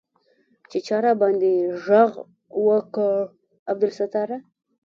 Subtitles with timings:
[0.69, 1.53] چې چا راباندې
[1.83, 2.11] ږغ
[2.65, 3.15] وکړ
[3.71, 4.37] عبدالستاره.